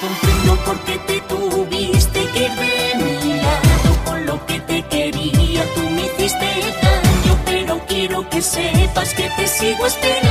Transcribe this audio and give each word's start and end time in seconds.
comprendo 0.00 0.56
por 0.64 0.78
qué 0.80 0.98
te 1.06 1.20
tuviste 1.22 2.20
que 2.32 2.44
ir 2.44 2.50
de 2.50 3.04
mi 3.04 3.36
lado 3.36 4.04
Con 4.04 4.26
lo 4.26 4.46
que 4.46 4.60
te 4.60 4.82
quería. 4.82 5.64
Tú 5.74 5.80
me 5.90 6.06
hiciste 6.06 6.46
daño 6.82 7.38
Pero 7.44 7.80
quiero 7.86 8.28
que 8.28 8.42
sepas 8.42 9.14
que 9.14 9.30
te 9.36 9.46
sigo 9.46 9.86
esperando 9.86 10.23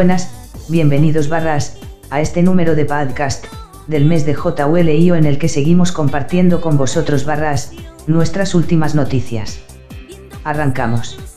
Buenas, 0.00 0.30
bienvenidos 0.70 1.28
barras, 1.28 1.76
a 2.08 2.22
este 2.22 2.42
número 2.42 2.74
de 2.74 2.86
podcast, 2.86 3.44
del 3.86 4.06
mes 4.06 4.24
de 4.24 4.32
JULIO 4.34 5.14
en 5.14 5.26
el 5.26 5.38
que 5.38 5.50
seguimos 5.50 5.92
compartiendo 5.92 6.62
con 6.62 6.78
vosotros 6.78 7.26
barras, 7.26 7.72
nuestras 8.06 8.54
últimas 8.54 8.94
noticias. 8.94 9.60
Arrancamos. 10.42 11.29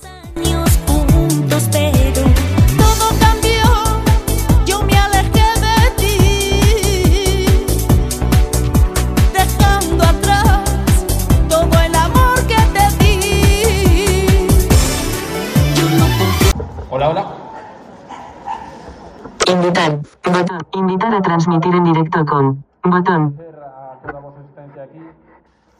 Invitar. 19.47 19.99
Botón. 20.23 20.59
Invitar 20.73 21.13
a 21.13 21.21
transmitir 21.21 21.75
en 21.75 21.83
directo 21.83 22.25
con. 22.25 22.63
Botón. 22.83 23.37
A 23.39 24.07
toda 24.07 24.83
aquí. 24.83 24.99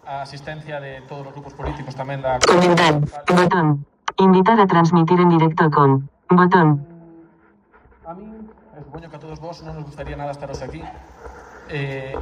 A 0.05 0.21
asistencia 0.21 0.79
de 0.79 1.01
todos 1.07 1.25
los 1.25 1.33
grupos 1.33 1.53
políticos 1.53 1.95
tamén 1.95 2.19
da... 2.19 2.39
Comentar. 2.43 2.99
Botón. 3.31 3.87
Invitar 4.19 4.59
a 4.59 4.67
transmitir 4.67 5.19
en 5.19 5.29
directo 5.29 5.71
con. 5.71 6.09
Botón. 6.27 6.83
A 8.05 8.13
mí, 8.13 8.27
supoño 8.83 9.09
que 9.09 9.15
a 9.15 9.19
todos 9.19 9.39
vos 9.39 9.63
non 9.63 9.79
nos 9.79 9.87
gustaría 9.87 10.19
nada 10.19 10.35
estaros 10.35 10.59
aquí. 10.59 10.83
Eh, 11.71 12.13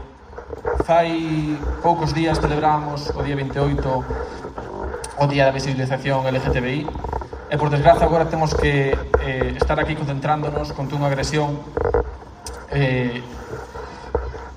fai 0.86 1.58
poucos 1.82 2.14
días 2.14 2.38
celebramos 2.38 3.10
o 3.18 3.20
día 3.26 3.36
28 3.36 3.82
o 5.18 5.28
Día 5.28 5.50
da 5.50 5.52
Visibilización 5.52 6.22
LGTBI 6.26 6.86
e 7.52 7.60
por 7.60 7.68
desgraza 7.68 8.08
agora 8.08 8.32
temos 8.32 8.56
que 8.56 8.96
eh, 8.96 9.54
estar 9.60 9.76
aquí 9.76 9.92
concentrándonos 9.92 10.72
contra 10.72 10.96
unha 10.96 11.12
agresión 11.12 11.60
eh, 12.72 13.20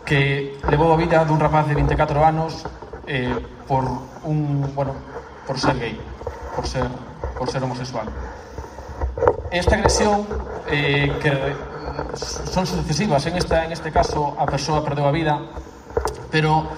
que 0.07 0.55
levou 0.71 0.95
a 0.95 0.97
vida 0.97 1.19
dun 1.27 1.43
rapaz 1.43 1.67
de 1.67 1.75
24 1.75 2.23
anos 2.23 2.63
eh, 3.11 3.35
por 3.67 3.83
un, 4.23 4.63
bueno, 4.79 4.95
por 5.43 5.59
ser 5.59 5.75
gay, 5.75 5.99
por 6.55 6.71
ser, 6.71 6.87
por 7.35 7.51
ser 7.51 7.67
homosexual. 7.67 8.07
Esta 9.51 9.75
agresión 9.75 10.23
eh, 10.71 11.11
que 11.19 11.35
son 12.23 12.63
sucesivas, 12.63 13.27
en, 13.27 13.35
esta, 13.43 13.67
en 13.67 13.75
este 13.75 13.91
caso 13.91 14.39
a 14.39 14.47
persoa 14.47 14.87
perdeu 14.87 15.03
a 15.03 15.11
vida, 15.11 15.43
pero 16.31 16.71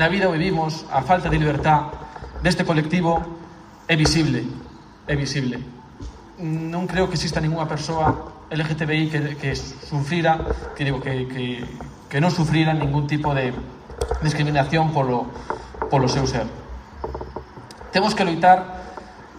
na 0.00 0.08
vida 0.08 0.32
vivimos 0.32 0.88
a 0.88 1.04
falta 1.04 1.28
de 1.28 1.36
libertad 1.36 1.92
deste 2.40 2.64
colectivo 2.64 3.20
é 3.84 3.92
visible 4.00 4.48
é 5.08 5.16
visible. 5.16 5.58
Non 6.38 6.86
creo 6.86 7.08
que 7.08 7.18
exista 7.18 7.40
ninguna 7.40 7.66
persoa 7.66 8.46
LGTBI 8.52 9.08
que, 9.10 9.20
que 9.34 9.56
sufrira, 9.56 10.38
que 10.76 10.84
digo, 10.84 11.00
que, 11.00 11.26
que, 11.26 11.64
que 12.06 12.18
non 12.20 12.30
sufrira 12.30 12.70
ningún 12.76 13.10
tipo 13.10 13.34
de 13.34 13.50
discriminación 14.22 14.92
polo, 14.94 15.26
polo 15.90 16.06
seu 16.06 16.28
ser. 16.28 16.46
Temos 17.90 18.14
que 18.14 18.22
loitar 18.22 18.84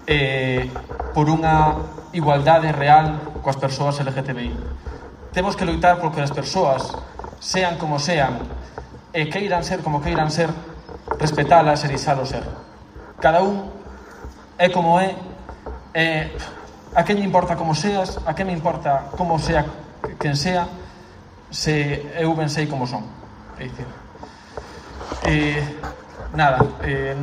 eh, 0.09 0.67
por 1.13 1.29
unha 1.29 1.85
igualdade 2.11 2.73
real 2.73 3.39
coas 3.45 3.55
persoas 3.55 4.01
LGTBI. 4.01 4.51
Temos 5.31 5.53
que 5.55 5.63
loitar 5.63 6.01
porque 6.01 6.19
as 6.19 6.33
persoas 6.33 6.91
sean 7.39 7.77
como 7.77 8.01
sean 8.01 8.41
e 9.13 9.29
queiran 9.29 9.63
ser 9.63 9.85
como 9.85 10.01
queiran 10.01 10.33
ser 10.33 10.49
respetalas 11.15 11.85
e 11.85 11.87
deixalo 11.87 12.25
ser. 12.25 12.43
Cada 13.21 13.45
un 13.45 13.69
é 14.57 14.67
como 14.73 14.99
é 14.99 15.15
eh, 15.93 16.37
a 16.95 17.03
quen 17.03 17.19
me 17.19 17.25
importa 17.25 17.55
como 17.55 17.75
seas, 17.75 18.19
a 18.25 18.33
quen 18.33 18.47
me 18.47 18.53
importa 18.53 19.11
como 19.15 19.39
sea 19.39 19.65
quen 20.19 20.35
sea, 20.35 20.67
se 21.49 22.05
eu 22.19 22.35
ben 22.35 22.49
sei 22.49 22.67
como 22.67 22.87
son. 22.87 23.03
É 23.57 23.63
dicir, 23.63 23.85
eh, 25.23 25.63
nada, 26.33 26.59
eh, 26.83 27.15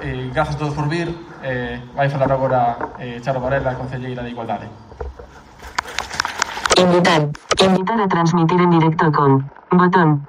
eh, 0.00 0.30
grazas 0.32 0.56
todos 0.56 0.74
por 0.74 0.88
vir, 0.88 1.08
eh, 1.42 1.80
vai 1.94 2.08
falar 2.08 2.32
agora 2.32 2.76
eh, 2.98 3.20
Charo 3.20 3.40
Varela, 3.40 3.74
Concelleira 3.74 4.22
de 4.22 4.30
Igualdade. 4.30 4.68
Invitar, 6.76 7.28
invitar 7.60 8.00
a 8.00 8.08
transmitir 8.08 8.60
en 8.60 8.70
directo 8.70 9.12
con 9.12 9.50
botón. 9.70 10.26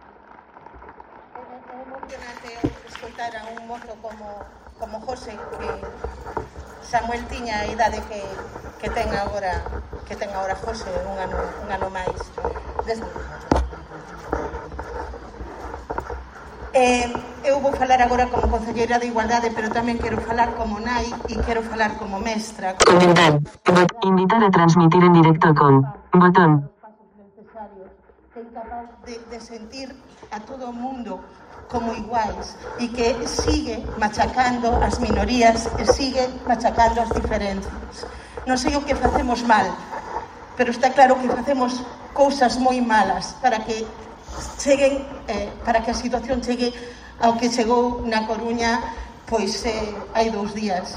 É 1.34 1.82
emocionante 1.84 2.50
escoitar 2.88 3.32
a 3.36 3.44
un 3.48 3.68
mozo 3.68 3.96
como, 4.02 4.28
como 4.80 5.00
José, 5.02 5.36
que 5.60 6.13
Samuel 6.94 7.26
tiña 7.26 7.58
a 7.58 7.66
idade 7.66 7.98
que, 8.06 8.22
que 8.78 8.86
ten 8.94 9.10
agora 9.18 9.66
que 10.06 10.14
ten 10.14 10.30
agora 10.30 10.54
José 10.54 10.94
un 11.10 11.18
ano, 11.18 11.42
un 11.66 11.70
ano 11.74 11.90
máis 11.90 12.22
Desde... 12.86 13.02
Eh, 16.78 17.10
eu 17.50 17.58
vou 17.66 17.74
falar 17.74 17.98
agora 17.98 18.30
como 18.30 18.46
concelleira 18.46 19.02
de 19.02 19.10
Igualdade, 19.10 19.50
pero 19.58 19.74
tamén 19.74 19.98
quero 19.98 20.22
falar 20.22 20.54
como 20.54 20.78
nai 20.78 21.10
e 21.30 21.34
quero 21.42 21.66
falar 21.66 21.98
como 21.98 22.22
mestra. 22.22 22.78
Comentar. 22.78 23.42
Invitar 24.06 24.46
a 24.46 24.54
transmitir 24.54 25.02
en 25.02 25.18
directo 25.18 25.50
con 25.58 25.82
botón. 26.14 26.70
Ten 28.38 28.46
capaz 28.54 28.86
de, 29.10 29.18
de 29.34 29.40
sentir 29.42 29.90
a 30.30 30.38
todo 30.46 30.70
o 30.70 30.74
mundo 30.74 31.26
como 31.70 31.94
iguais 31.96 32.56
e 32.80 32.88
que 32.90 33.16
sigue 33.28 33.82
machacando 33.98 34.70
as 34.82 35.00
minorías 35.00 35.70
e 35.80 35.84
sigue 35.90 36.24
machacando 36.48 37.02
as 37.02 37.12
diferencias. 37.12 38.06
Non 38.46 38.58
sei 38.60 38.76
o 38.76 38.86
que 38.86 38.96
facemos 38.96 39.42
mal, 39.44 39.72
pero 40.58 40.70
está 40.70 40.92
claro 40.92 41.18
que 41.18 41.32
facemos 41.32 41.82
cousas 42.14 42.60
moi 42.62 42.78
malas 42.84 43.34
para 43.42 43.64
que 43.64 43.88
cheguen 44.60 45.02
eh, 45.28 45.50
para 45.66 45.82
que 45.82 45.92
a 45.92 45.98
situación 45.98 46.42
chegue 46.42 46.74
ao 47.22 47.38
que 47.38 47.50
chegou 47.50 48.06
na 48.06 48.26
Coruña 48.26 48.82
pois 49.26 49.66
eh, 49.66 49.96
hai 50.14 50.30
dous 50.30 50.54
días. 50.54 50.94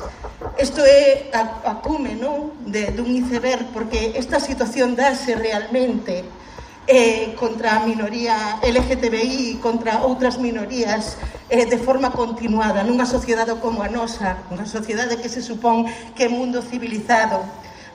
Isto 0.59 0.85
é 0.85 1.31
a, 1.33 1.71
a 1.71 1.73
cume 1.81 2.19
non? 2.19 2.53
De, 2.67 2.93
dun 2.93 3.09
iceberg, 3.17 3.71
porque 3.73 4.13
esta 4.13 4.43
situación 4.43 4.93
dáse 4.93 5.33
realmente 5.39 6.21
eh, 6.87 7.35
contra 7.35 7.77
a 7.77 7.81
minoría 7.83 8.63
LGTBI 8.63 9.59
e 9.59 9.59
contra 9.59 10.07
outras 10.07 10.39
minorías 10.39 11.19
eh, 11.51 11.67
de 11.67 11.79
forma 11.83 12.15
continuada 12.15 12.87
nunha 12.87 13.07
sociedade 13.07 13.59
como 13.59 13.83
a 13.83 13.91
nosa, 13.91 14.39
unha 14.55 14.67
sociedade 14.67 15.19
que 15.19 15.31
se 15.31 15.43
supón 15.43 15.87
que 16.15 16.27
é 16.27 16.31
mundo 16.31 16.63
civilizado. 16.63 17.43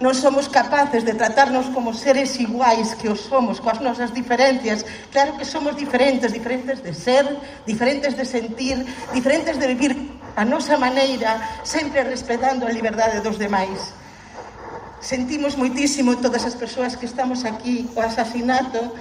Non 0.02 0.18
somos 0.18 0.50
capaces 0.50 1.06
de 1.06 1.14
tratarnos 1.14 1.70
como 1.70 1.94
seres 1.94 2.34
iguais 2.42 2.98
que 2.98 3.06
os 3.06 3.22
somos, 3.22 3.62
coas 3.62 3.78
nosas 3.86 4.10
diferencias. 4.10 4.82
Claro 5.14 5.38
que 5.38 5.46
somos 5.46 5.78
diferentes, 5.78 6.34
diferentes 6.34 6.82
de 6.82 6.90
ser, 6.90 7.22
diferentes 7.70 8.18
de 8.18 8.26
sentir, 8.26 8.82
diferentes 9.14 9.62
de 9.62 9.68
vivir 9.70 9.94
a 10.34 10.44
nosa 10.44 10.74
maneira, 10.74 11.62
sempre 11.62 12.02
respetando 12.02 12.66
a 12.66 12.74
liberdade 12.74 13.22
dos 13.22 13.38
demais 13.38 14.01
sentimos 15.02 15.58
moitísimo 15.58 16.22
todas 16.22 16.46
as 16.46 16.54
persoas 16.56 16.96
que 16.96 17.10
estamos 17.10 17.44
aquí 17.44 17.90
o 17.98 18.00
asasinato 18.00 18.94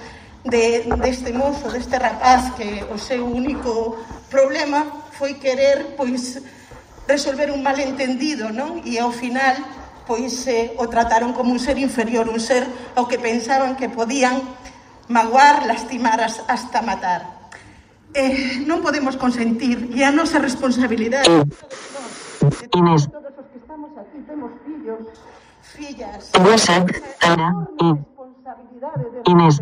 de, 0.43 0.89
deste 0.97 1.31
mozo, 1.31 1.69
deste 1.69 1.95
rapaz 2.01 2.57
que 2.57 2.81
o 2.89 2.97
seu 2.97 3.21
único 3.23 4.01
problema 4.29 5.05
foi 5.13 5.37
querer 5.37 5.93
pois 5.93 6.41
resolver 7.05 7.53
un 7.53 7.61
malentendido, 7.61 8.49
non? 8.49 8.81
E 8.81 8.97
ao 8.97 9.13
final 9.13 9.53
pois 10.09 10.33
eh, 10.49 10.73
o 10.81 10.89
trataron 10.89 11.31
como 11.37 11.53
un 11.53 11.61
ser 11.61 11.77
inferior, 11.77 12.25
un 12.25 12.41
ser 12.41 12.65
ao 12.97 13.05
que 13.05 13.21
pensaban 13.21 13.77
que 13.77 13.87
podían 13.87 14.41
magoar, 15.07 15.69
lastimar 15.69 16.19
as, 16.19 16.41
hasta 16.49 16.81
matar. 16.81 17.53
Eh, 18.17 18.65
non 18.65 18.81
podemos 18.81 19.15
consentir 19.15 19.93
e 19.93 20.01
a 20.01 20.11
nosa 20.11 20.41
responsabilidade 20.41 21.29
eh, 21.29 21.45
de 21.45 21.55
todos 21.61 21.87
nós, 21.93 22.11
de 22.59 22.67
todos, 22.67 23.01
todos 23.07 23.33
os 23.39 23.47
que 23.53 23.57
estamos 23.61 23.91
aquí, 23.95 24.17
temos 24.25 24.51
fillos, 24.65 25.05
fillas. 25.71 26.31
Buesa, 26.39 26.85
Ana, 27.21 27.67
de 27.79 29.31
Inés. 29.31 29.61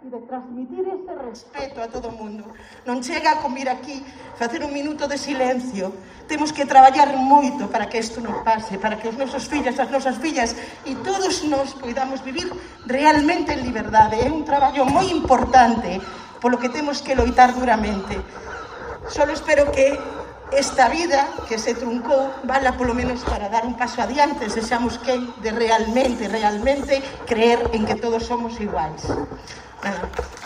E 0.00 0.08
de 0.08 0.20
transmitir 0.24 0.80
ese 0.88 1.12
respeto 1.12 1.82
a 1.82 1.88
todo 1.88 2.08
o 2.08 2.16
mundo. 2.16 2.48
Non 2.88 3.04
chega 3.04 3.36
a 3.36 3.40
comir 3.44 3.68
aquí, 3.68 4.00
facer 4.40 4.64
un 4.64 4.72
minuto 4.72 5.04
de 5.04 5.20
silencio. 5.20 5.92
Temos 6.24 6.56
que 6.56 6.64
traballar 6.64 7.12
moito 7.20 7.68
para 7.68 7.84
que 7.90 8.00
isto 8.00 8.22
non 8.24 8.40
pase, 8.40 8.80
para 8.80 8.96
que 8.96 9.12
os 9.12 9.16
nosos 9.18 9.44
fillos, 9.44 9.76
as 9.76 9.92
nosas 9.92 10.16
fillas 10.16 10.56
e 10.88 10.96
todos 11.04 11.44
nós 11.44 11.76
poidamos 11.76 12.24
vivir 12.24 12.48
realmente 12.88 13.52
en 13.52 13.60
liberdade. 13.60 14.16
É 14.24 14.32
un 14.32 14.46
traballo 14.46 14.88
moi 14.88 15.12
importante 15.12 16.00
polo 16.40 16.56
que 16.56 16.72
temos 16.72 17.04
que 17.04 17.12
loitar 17.12 17.52
duramente. 17.52 18.16
Solo 19.12 19.36
espero 19.36 19.68
que 19.68 20.00
esta 20.52 20.88
vida 20.88 21.28
que 21.48 21.58
se 21.58 21.74
truncou 21.74 22.34
vala 22.44 22.74
polo 22.74 22.94
menos 22.94 23.22
para 23.22 23.48
dar 23.48 23.64
un 23.66 23.78
paso 23.78 24.02
adiante, 24.02 24.50
sexamos 24.50 24.98
quen 24.98 25.30
de 25.38 25.50
realmente, 25.54 26.26
realmente 26.26 27.02
creer 27.26 27.70
en 27.72 27.86
que 27.86 27.94
todos 27.94 28.26
somos 28.26 28.58
iguais. 28.60 29.06
Nada. 29.82 30.39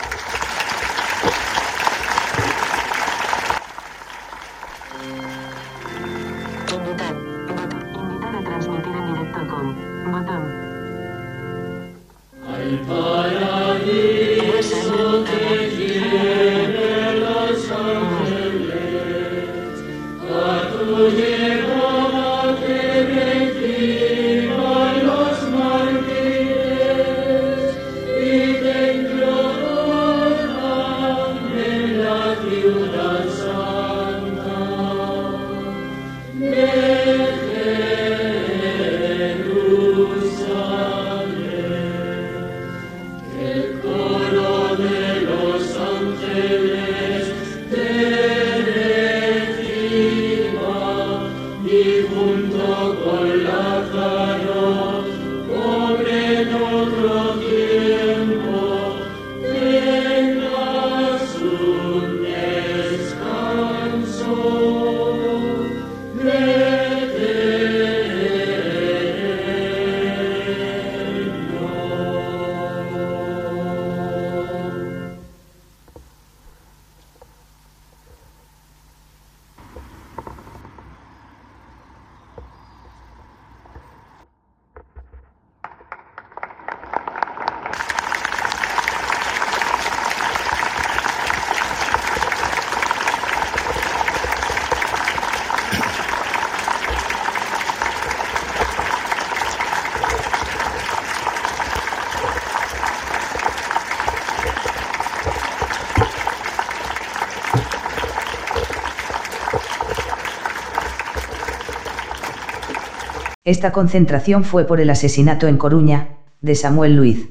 Esta 113.45 113.71
concentración 113.71 114.43
fue 114.43 114.65
por 114.65 114.81
el 114.81 114.89
asesinato 114.89 115.47
en 115.47 115.57
Coruña, 115.57 116.17
de 116.41 116.55
Samuel 116.55 116.95
Luiz. 116.95 117.29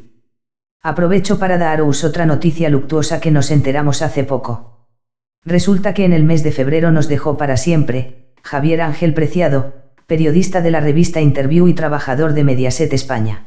Aprovecho 0.80 1.40
para 1.40 1.58
daros 1.58 2.04
otra 2.04 2.24
noticia 2.24 2.70
luctuosa 2.70 3.18
que 3.18 3.32
nos 3.32 3.50
enteramos 3.50 4.00
hace 4.00 4.22
poco. 4.22 4.86
Resulta 5.44 5.92
que 5.92 6.04
en 6.04 6.12
el 6.12 6.22
mes 6.22 6.44
de 6.44 6.52
febrero 6.52 6.92
nos 6.92 7.08
dejó 7.08 7.36
para 7.36 7.56
siempre, 7.56 8.30
Javier 8.44 8.80
Ángel 8.82 9.12
Preciado, 9.12 9.72
periodista 10.06 10.62
de 10.62 10.70
la 10.70 10.78
revista 10.78 11.20
Interview 11.20 11.66
y 11.66 11.74
trabajador 11.74 12.32
de 12.32 12.44
Mediaset 12.44 12.92
España. 12.92 13.46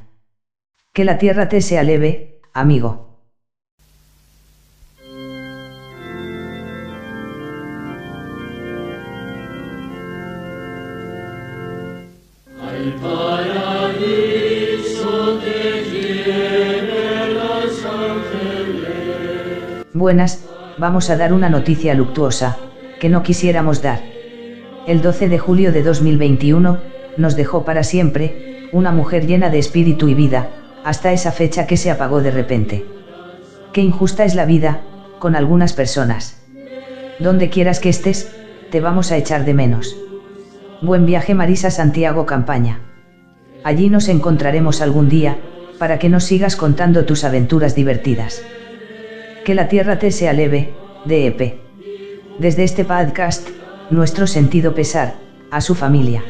Que 0.91 1.05
la 1.05 1.17
tierra 1.17 1.47
te 1.47 1.61
sea 1.61 1.83
leve, 1.83 2.41
amigo. 2.51 3.06
Buenas, 19.97 20.45
vamos 20.77 21.09
a 21.09 21.17
dar 21.17 21.33
una 21.33 21.49
noticia 21.49 21.95
luctuosa, 21.95 22.59
que 22.99 23.09
no 23.09 23.23
quisiéramos 23.23 23.81
dar. 23.81 23.99
El 24.85 25.01
12 25.01 25.27
de 25.27 25.39
julio 25.39 25.71
de 25.71 25.81
2021, 25.81 26.77
nos 27.17 27.35
dejó 27.35 27.65
para 27.65 27.81
siempre, 27.81 28.69
una 28.71 28.91
mujer 28.91 29.25
llena 29.25 29.49
de 29.49 29.57
espíritu 29.57 30.07
y 30.07 30.13
vida, 30.13 30.51
hasta 30.83 31.13
esa 31.13 31.31
fecha 31.31 31.65
que 31.65 31.77
se 31.77 31.89
apagó 31.89 32.21
de 32.21 32.29
repente. 32.29 32.85
Qué 33.73 33.81
injusta 33.81 34.23
es 34.23 34.35
la 34.35 34.45
vida, 34.45 34.81
con 35.17 35.35
algunas 35.35 35.73
personas. 35.73 36.43
Donde 37.17 37.49
quieras 37.49 37.79
que 37.79 37.89
estés, 37.89 38.31
te 38.69 38.81
vamos 38.81 39.11
a 39.11 39.17
echar 39.17 39.45
de 39.45 39.55
menos. 39.55 39.97
Buen 40.83 41.07
viaje 41.07 41.33
Marisa 41.33 41.71
Santiago 41.71 42.27
Campaña. 42.27 42.81
Allí 43.63 43.89
nos 43.89 44.09
encontraremos 44.09 44.79
algún 44.81 45.09
día, 45.09 45.39
para 45.79 45.97
que 45.97 46.07
nos 46.07 46.23
sigas 46.23 46.55
contando 46.55 47.05
tus 47.05 47.23
aventuras 47.23 47.73
divertidas. 47.73 48.43
Que 49.47 49.55
la 49.55 49.69
tierra 49.69 49.97
te 49.97 50.11
sea 50.11 50.33
leve, 50.33 50.73
DEP. 51.05 51.53
Desde 52.37 52.65
este 52.65 52.83
podcast, 52.83 53.47
nuestro 53.89 54.27
sentido 54.27 54.75
pesar, 54.75 55.15
a 55.51 55.61
su 55.61 55.73
familia. 55.73 56.21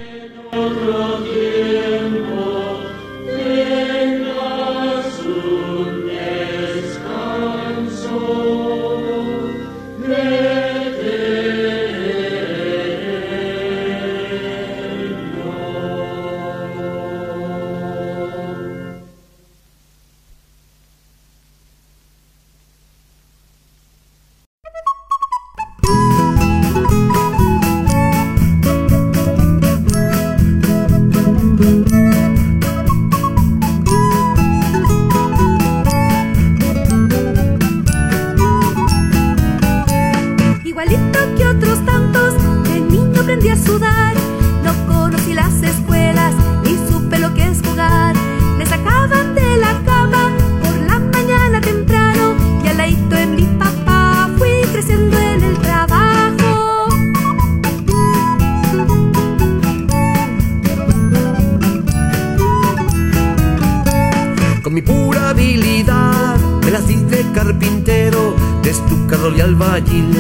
Y 69.36 69.42
albañil, 69.42 70.12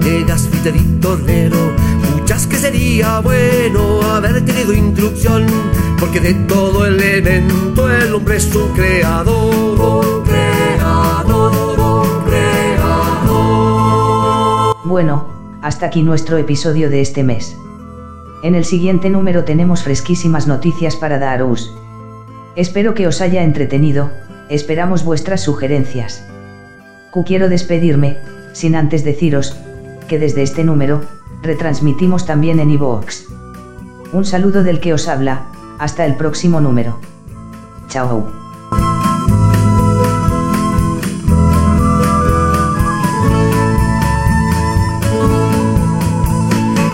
de 0.00 0.24
gasfiter 0.24 0.74
y 0.76 1.00
tornero, 1.00 1.56
Escuchas 2.02 2.46
que 2.46 2.56
sería 2.56 3.20
bueno 3.20 4.02
haber 4.02 4.44
tenido 4.44 4.72
instrucción, 4.72 5.46
porque 5.98 6.18
de 6.18 6.34
todo 6.34 6.84
elemento 6.84 7.88
el 7.88 8.12
hombre 8.14 8.36
es 8.36 8.52
un 8.54 8.68
creador. 8.74 10.24
Creador, 10.24 11.52
creador. 12.24 12.86
Bueno, 14.84 15.28
hasta 15.62 15.86
aquí 15.86 16.02
nuestro 16.02 16.36
episodio 16.36 16.90
de 16.90 17.00
este 17.00 17.22
mes. 17.22 17.56
En 18.42 18.54
el 18.54 18.64
siguiente 18.64 19.08
número 19.08 19.44
tenemos 19.44 19.82
fresquísimas 19.82 20.46
noticias 20.46 20.96
para 20.96 21.18
daros. 21.18 21.76
Espero 22.56 22.94
que 22.94 23.06
os 23.06 23.20
haya 23.20 23.44
entretenido, 23.44 24.10
esperamos 24.48 25.04
vuestras 25.04 25.42
sugerencias. 25.42 26.24
Q 27.12 27.24
quiero 27.24 27.48
despedirme, 27.48 28.16
sin 28.56 28.74
antes 28.74 29.04
deciros, 29.04 29.54
que 30.08 30.18
desde 30.18 30.42
este 30.42 30.64
número, 30.64 31.02
retransmitimos 31.42 32.24
también 32.24 32.58
en 32.58 32.70
iVoox. 32.70 33.26
Un 34.14 34.24
saludo 34.24 34.62
del 34.62 34.80
que 34.80 34.94
os 34.94 35.08
habla, 35.08 35.42
hasta 35.78 36.06
el 36.06 36.14
próximo 36.14 36.58
número. 36.58 36.98
Chao. 37.88 38.26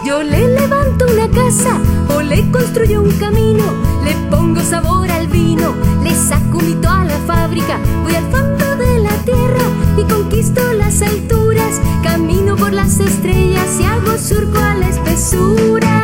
Yo 0.04 0.22
le 0.24 0.48
levanto 0.48 1.06
una 1.12 1.28
casa 1.30 1.78
o 2.12 2.22
le 2.22 2.50
construyo 2.50 3.02
un 3.02 3.12
camino, 3.12 3.62
le 4.04 4.16
pongo 4.28 4.60
sabor 4.62 5.08
al 5.12 5.28
vino, 5.28 5.74
le 6.02 6.10
saco 6.10 6.58
un 6.58 6.70
hito 6.70 6.88
a 6.88 7.04
la 7.04 7.18
fábrica, 7.18 7.78
voy 8.02 8.16
al 8.16 8.51
tierra 9.24 9.64
y 9.96 10.04
conquisto 10.04 10.60
las 10.72 11.02
alturas, 11.02 11.80
camino 12.02 12.56
por 12.56 12.72
las 12.72 13.00
estrellas 13.00 13.78
y 13.80 13.84
hago 13.84 14.18
surco 14.18 14.58
a 14.58 14.74
la 14.74 14.88
espesura. 14.88 16.02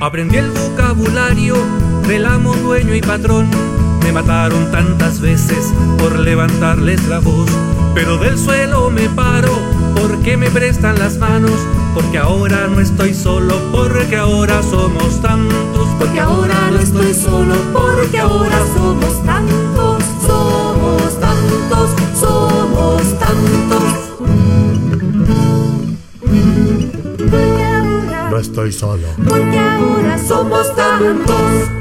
Aprendí 0.00 0.36
el 0.36 0.50
vocabulario 0.50 1.56
del 2.06 2.26
amo, 2.26 2.54
dueño 2.54 2.94
y 2.94 3.00
patrón. 3.00 3.48
Me 4.04 4.12
mataron 4.12 4.70
tantas 4.70 5.20
veces 5.20 5.72
por 5.98 6.16
levantarles 6.18 7.04
la 7.08 7.18
voz, 7.18 7.50
pero 7.92 8.16
del 8.18 8.38
suelo 8.38 8.88
me 8.90 9.08
paro 9.08 9.50
porque 10.00 10.36
me 10.36 10.48
prestan 10.50 10.98
las 10.98 11.18
manos, 11.18 11.58
porque 11.92 12.18
ahora 12.18 12.68
no 12.68 12.80
estoy 12.80 13.14
solo, 13.14 13.58
porque 13.72 14.16
ahora 14.16 14.62
somos 14.62 14.85
porque 18.06 18.18
ahora 18.20 18.58
somos 18.72 19.24
tantos, 19.24 20.04
somos 20.24 21.20
tantos, 21.20 21.90
somos 22.20 23.18
tantos. 23.18 23.82
Porque 27.18 27.64
ahora, 27.64 28.30
No 28.30 28.38
estoy 28.38 28.72
solo. 28.72 29.08
porque 29.28 29.58
ahora 29.58 30.18
somos 30.24 30.72
tantos. 30.76 31.75